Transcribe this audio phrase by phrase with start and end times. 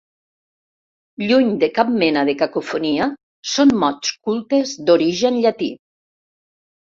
[1.23, 3.09] Lluny de cap mena de cacofonia,
[3.51, 5.69] són mots cultes d'origen llatí.